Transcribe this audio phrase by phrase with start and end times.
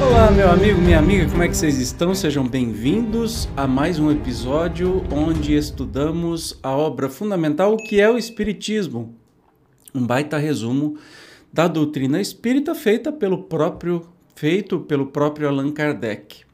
[0.00, 2.14] Olá, meu amigo, minha amiga, como é que vocês estão?
[2.14, 9.12] Sejam bem-vindos a mais um episódio onde estudamos a obra fundamental que é o Espiritismo.
[9.92, 10.98] Um baita resumo
[11.52, 16.45] da doutrina espírita feita pelo próprio feito pelo próprio Allan Kardec.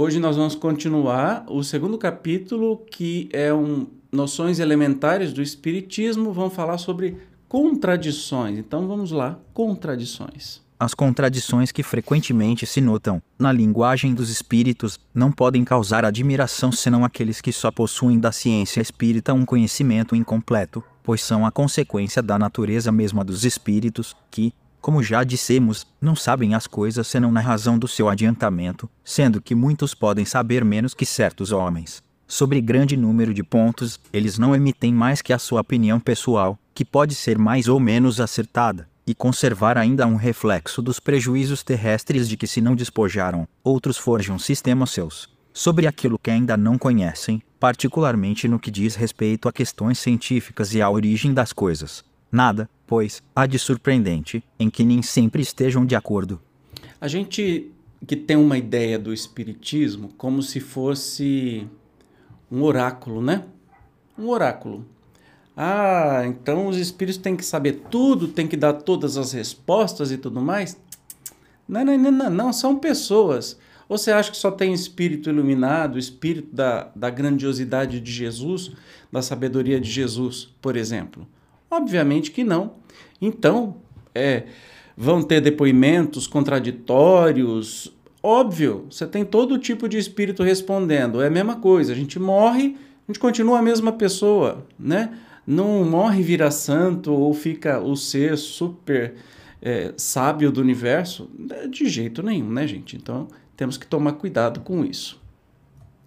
[0.00, 6.54] Hoje nós vamos continuar o segundo capítulo, que é um noções elementares do espiritismo, vamos
[6.54, 7.16] falar sobre
[7.48, 8.56] contradições.
[8.58, 10.62] Então vamos lá, contradições.
[10.78, 17.04] As contradições que frequentemente se notam na linguagem dos espíritos não podem causar admiração senão
[17.04, 22.38] aqueles que só possuem da ciência espírita um conhecimento incompleto, pois são a consequência da
[22.38, 27.78] natureza mesma dos espíritos, que, como já dissemos, não sabem as coisas senão na razão
[27.78, 32.02] do seu adiantamento, sendo que muitos podem saber menos que certos homens.
[32.26, 36.84] Sobre grande número de pontos, eles não emitem mais que a sua opinião pessoal, que
[36.84, 42.36] pode ser mais ou menos acertada, e conservar ainda um reflexo dos prejuízos terrestres de
[42.36, 45.28] que se não despojaram, outros forjam sistemas seus.
[45.54, 50.82] Sobre aquilo que ainda não conhecem, particularmente no que diz respeito a questões científicas e
[50.82, 52.04] à origem das coisas.
[52.30, 56.40] Nada, pois, há de surpreendente em que nem sempre estejam de acordo.
[57.00, 57.72] A gente
[58.06, 61.66] que tem uma ideia do espiritismo como se fosse
[62.50, 63.44] um oráculo, né?
[64.16, 64.86] Um oráculo.
[65.56, 70.18] Ah, então os espíritos têm que saber tudo, têm que dar todas as respostas e
[70.18, 70.80] tudo mais?
[71.68, 73.58] Não, não, não, não, não são pessoas.
[73.88, 78.70] Você acha que só tem espírito iluminado, espírito da, da grandiosidade de Jesus,
[79.10, 81.26] da sabedoria de Jesus, por exemplo?
[81.70, 82.72] Obviamente que não.
[83.20, 83.76] Então,
[84.14, 84.44] é,
[84.96, 87.92] vão ter depoimentos contraditórios.
[88.22, 91.22] Óbvio, você tem todo tipo de espírito respondendo.
[91.22, 91.92] É a mesma coisa.
[91.92, 92.76] A gente morre,
[93.06, 95.18] a gente continua a mesma pessoa, né?
[95.46, 99.14] Não morre vira santo ou fica o ser super
[99.62, 101.30] é, sábio do universo.
[101.70, 102.96] De jeito nenhum, né, gente?
[102.96, 105.20] Então, temos que tomar cuidado com isso.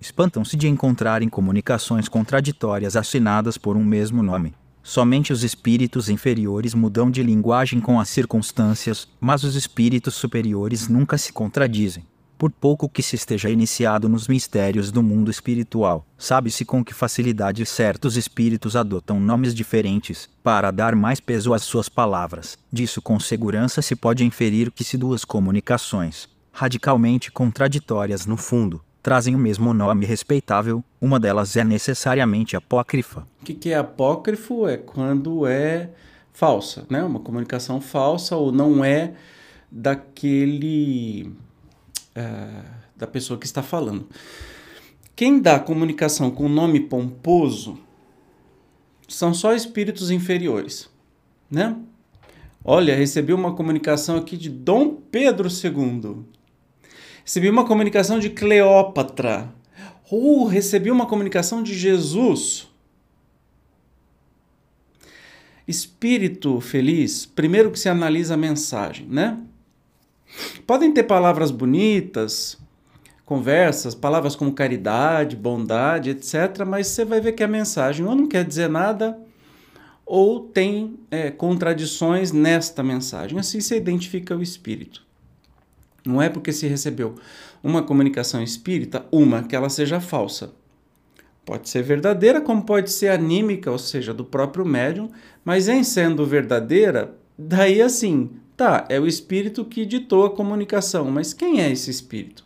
[0.00, 4.54] Espantam-se de encontrarem comunicações contraditórias assinadas por um mesmo nome.
[4.82, 11.18] Somente os espíritos inferiores mudam de linguagem com as circunstâncias, mas os espíritos superiores nunca
[11.18, 12.04] se contradizem.
[12.38, 17.66] Por pouco que se esteja iniciado nos mistérios do mundo espiritual, sabe-se com que facilidade
[17.66, 22.56] certos espíritos adotam nomes diferentes, para dar mais peso às suas palavras.
[22.72, 29.34] Disso com segurança se pode inferir que se duas comunicações, radicalmente contraditórias no fundo, trazem
[29.34, 33.26] o mesmo nome respeitável, uma delas é necessariamente apócrifa.
[33.40, 34.66] O que, que é apócrifo?
[34.66, 35.90] É quando é
[36.32, 37.02] falsa, né?
[37.02, 39.14] Uma comunicação falsa ou não é
[39.70, 41.32] daquele.
[42.16, 44.06] Uh, da pessoa que está falando.
[45.16, 47.78] Quem dá comunicação com nome pomposo
[49.08, 50.88] são só espíritos inferiores,
[51.50, 51.76] né?
[52.62, 56.24] Olha, recebi uma comunicação aqui de Dom Pedro II.
[57.30, 59.54] Recebi uma comunicação de Cleópatra.
[60.10, 62.66] Uh, recebi uma comunicação de Jesus.
[65.64, 69.38] Espírito feliz, primeiro que se analisa a mensagem, né?
[70.66, 72.58] Podem ter palavras bonitas,
[73.24, 78.26] conversas, palavras como caridade, bondade, etc., mas você vai ver que a mensagem ou não
[78.26, 79.16] quer dizer nada
[80.04, 83.38] ou tem é, contradições nesta mensagem.
[83.38, 85.08] Assim se identifica o espírito.
[86.04, 87.14] Não é porque se recebeu
[87.62, 90.52] uma comunicação espírita, uma, que ela seja falsa.
[91.44, 95.10] Pode ser verdadeira, como pode ser anímica, ou seja, do próprio médium,
[95.44, 101.32] mas em sendo verdadeira, daí assim, tá, é o espírito que ditou a comunicação, mas
[101.32, 102.44] quem é esse espírito?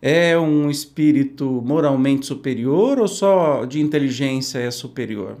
[0.00, 5.38] É um espírito moralmente superior ou só de inteligência é superior?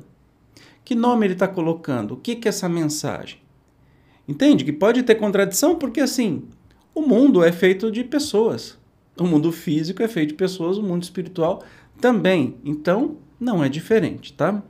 [0.84, 2.14] Que nome ele está colocando?
[2.14, 3.38] O que, que é essa mensagem?
[4.26, 6.44] Entende que pode ter contradição porque assim,
[6.94, 8.78] o mundo é feito de pessoas.
[9.18, 11.62] O mundo físico é feito de pessoas, o mundo espiritual
[12.00, 12.56] também.
[12.64, 14.62] Então, não é diferente, tá?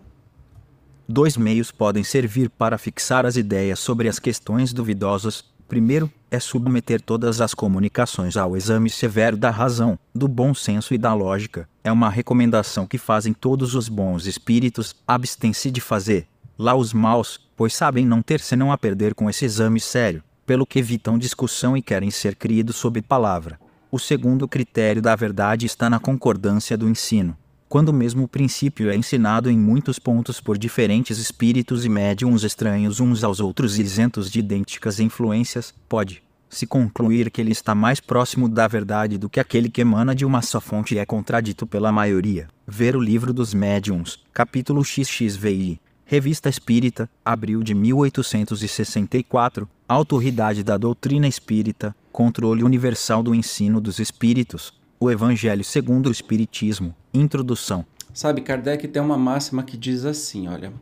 [1.06, 5.44] Dois meios podem servir para fixar as ideias sobre as questões duvidosas.
[5.68, 10.98] Primeiro, é submeter todas as comunicações ao exame severo da razão, do bom senso e
[10.98, 11.68] da lógica.
[11.82, 16.26] É uma recomendação que fazem todos os bons espíritos, abstêm-se de fazer.
[16.58, 20.66] Lá os maus, pois sabem não ter senão a perder com esse exame sério pelo
[20.66, 23.58] que evitam discussão e querem ser cridos sob palavra.
[23.90, 27.36] O segundo critério da verdade está na concordância do ensino.
[27.68, 33.00] Quando o mesmo princípio é ensinado em muitos pontos por diferentes espíritos e médiums estranhos
[33.00, 37.98] uns aos outros e isentos de idênticas influências, pode se concluir que ele está mais
[38.00, 41.66] próximo da verdade do que aquele que emana de uma só fonte e é contradito
[41.66, 42.46] pela maioria.
[42.66, 45.80] Ver o livro dos médiuns, capítulo XXVI.
[46.06, 54.72] Revista Espírita, abril de 1864, Autoridade da Doutrina Espírita, Controle Universal do Ensino dos Espíritos,
[54.98, 57.84] o Evangelho segundo o Espiritismo, Introdução.
[58.14, 60.72] Sabe, Kardec tem uma máxima que diz assim: olha,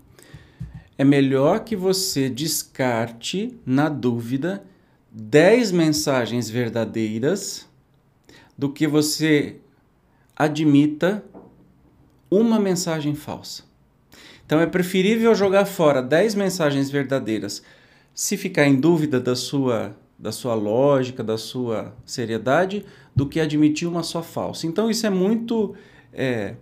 [0.96, 4.62] é melhor que você descarte, na dúvida,
[5.10, 7.68] dez mensagens verdadeiras
[8.56, 9.56] do que você
[10.36, 11.24] admita
[12.30, 13.64] uma mensagem falsa.
[14.46, 17.62] Então é preferível jogar fora 10 mensagens verdadeiras
[18.14, 23.88] se ficar em dúvida da sua, da sua lógica, da sua seriedade, do que admitir
[23.88, 24.66] uma só falsa.
[24.66, 25.74] Então isso é muito,
[26.12, 26.54] é,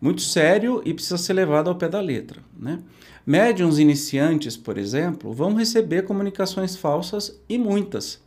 [0.00, 2.40] muito sério e precisa ser levado ao pé da letra.
[2.58, 2.78] Né?
[3.26, 8.20] Médiuns iniciantes, por exemplo, vão receber comunicações falsas e muitas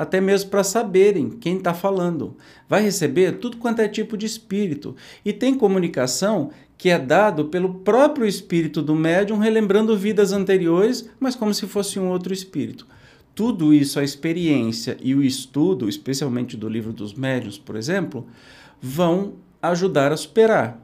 [0.00, 2.34] até mesmo para saberem quem está falando.
[2.66, 4.96] Vai receber tudo quanto é tipo de espírito.
[5.22, 11.36] E tem comunicação que é dado pelo próprio espírito do médium, relembrando vidas anteriores, mas
[11.36, 12.86] como se fosse um outro espírito.
[13.34, 18.26] Tudo isso, a experiência e o estudo, especialmente do livro dos médiuns, por exemplo,
[18.80, 20.80] vão ajudar a superar.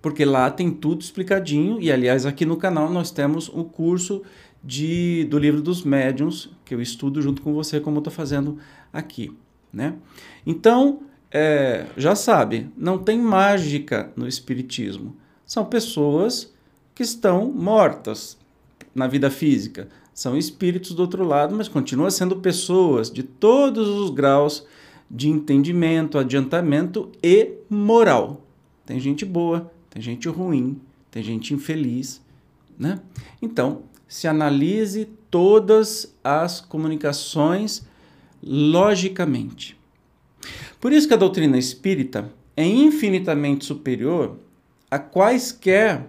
[0.00, 4.22] Porque lá tem tudo explicadinho, e aliás, aqui no canal nós temos o curso
[4.64, 8.58] de, do livro dos médiuns, que eu estudo junto com você, como eu estou fazendo
[8.92, 9.30] aqui.
[9.72, 9.94] Né?
[10.46, 11.00] Então,
[11.30, 15.16] é, já sabe, não tem mágica no Espiritismo.
[15.44, 16.52] São pessoas
[16.94, 18.38] que estão mortas
[18.94, 19.88] na vida física.
[20.14, 24.64] São espíritos do outro lado, mas continuam sendo pessoas de todos os graus
[25.10, 28.46] de entendimento, adiantamento e moral.
[28.86, 30.80] Tem gente boa, tem gente ruim,
[31.10, 32.22] tem gente infeliz,
[32.78, 33.00] né?
[33.40, 37.86] Então, se analise todas as comunicações
[38.42, 39.76] logicamente.
[40.80, 44.38] Por isso que a doutrina espírita é infinitamente superior
[44.90, 46.06] a quaisquer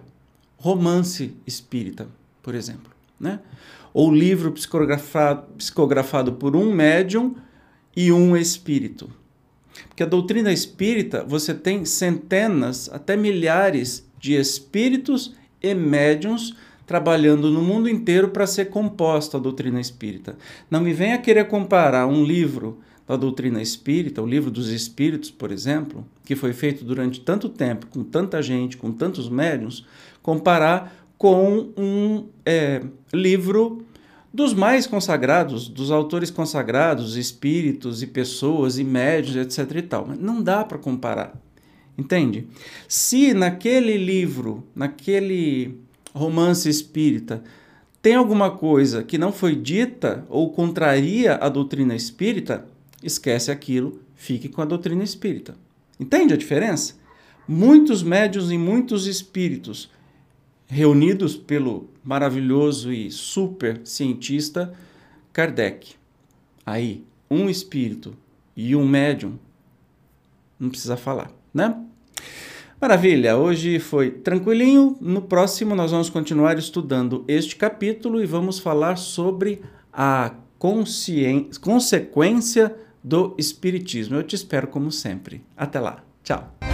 [0.56, 2.08] romance espírita,
[2.42, 3.40] por exemplo, né?
[3.92, 7.34] Ou livro psicografado, psicografado por um médium
[7.96, 9.10] e um espírito.
[9.88, 16.54] Porque a doutrina espírita, você tem centenas, até milhares de espíritos e médiums
[16.86, 20.36] trabalhando no mundo inteiro para ser composta a doutrina espírita.
[20.70, 25.52] Não me venha querer comparar um livro da doutrina espírita, o livro dos espíritos, por
[25.52, 29.84] exemplo, que foi feito durante tanto tempo, com tanta gente, com tantos médiums,
[30.22, 32.82] comparar com um é,
[33.12, 33.84] livro
[34.34, 39.76] dos mais consagrados, dos autores consagrados, espíritos e pessoas e médios, etc.
[39.76, 40.06] e tal.
[40.08, 41.32] Mas não dá para comparar.
[41.98, 42.46] Entende?
[42.88, 45.78] Se naquele livro, naquele
[46.14, 47.42] romance espírita,
[48.02, 52.66] tem alguma coisa que não foi dita ou contraria a doutrina espírita,
[53.02, 55.56] esquece aquilo, fique com a doutrina espírita.
[55.98, 56.94] Entende a diferença?
[57.48, 59.90] Muitos médios e muitos espíritos
[60.66, 64.72] reunidos pelo maravilhoso e super cientista
[65.32, 65.94] Kardec.
[66.64, 68.16] Aí, um espírito
[68.56, 69.38] e um médium,
[70.58, 71.76] não precisa falar, né?
[72.80, 74.96] Maravilha, hoje foi tranquilinho.
[75.00, 80.34] No próximo, nós vamos continuar estudando este capítulo e vamos falar sobre a
[81.62, 84.16] consequência do Espiritismo.
[84.16, 85.42] Eu te espero como sempre.
[85.56, 86.04] Até lá.
[86.22, 86.65] Tchau.